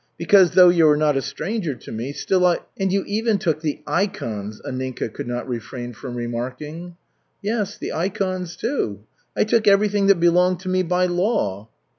[0.17, 3.61] Because, though you are not a stranger to me, still I" "And you even took
[3.61, 6.95] the ikons," Anninka could not refrain from remarking.
[7.43, 9.01] "Yes, the ikons, too.
[9.37, 11.69] I took everything that belonged to me by law."